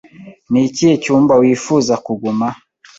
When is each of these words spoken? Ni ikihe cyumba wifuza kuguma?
Ni 0.51 0.61
ikihe 0.67 0.95
cyumba 1.03 1.33
wifuza 1.41 1.93
kuguma? 2.05 2.47